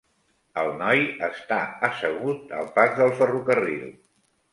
El 0.59 0.69
noi 0.77 1.01
està 1.27 1.59
assegut 1.87 2.55
al 2.61 2.71
pas 2.79 2.95
del 3.01 3.13
ferrocarril. 3.21 3.85